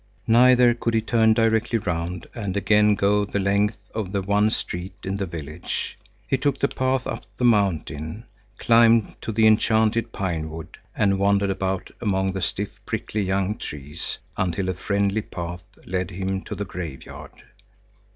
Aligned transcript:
Neither 0.25 0.73
could 0.73 0.95
he 0.95 1.01
turn 1.01 1.35
directly 1.35 1.77
round 1.77 2.25
and 2.33 2.57
again 2.57 2.95
go 2.95 3.23
the 3.23 3.39
length 3.39 3.77
of 3.93 4.11
the 4.11 4.23
one 4.23 4.49
street 4.49 4.95
in 5.03 5.17
the 5.17 5.27
village; 5.27 5.95
he 6.27 6.37
took 6.39 6.59
the 6.59 6.67
path 6.67 7.05
up 7.05 7.23
the 7.37 7.45
mountain, 7.45 8.23
climbed 8.57 9.13
to 9.21 9.31
the 9.31 9.45
enchanted 9.45 10.11
pine 10.11 10.49
wood, 10.49 10.79
and 10.95 11.19
wandered 11.19 11.51
about 11.51 11.91
among 12.01 12.31
the 12.31 12.41
stiff, 12.41 12.83
prickly 12.87 13.21
young 13.21 13.59
trees, 13.59 14.17
until 14.37 14.69
a 14.69 14.73
friendly 14.73 15.21
path 15.21 15.61
led 15.85 16.09
him 16.09 16.41
to 16.45 16.55
the 16.55 16.65
graveyard. 16.65 17.33